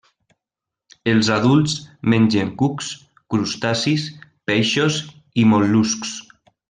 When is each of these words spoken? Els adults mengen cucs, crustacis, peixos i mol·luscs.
Els 1.11 1.27
adults 1.35 1.75
mengen 2.13 2.49
cucs, 2.63 2.89
crustacis, 3.35 4.07
peixos 4.53 4.99
i 5.43 5.45
mol·luscs. 5.53 6.17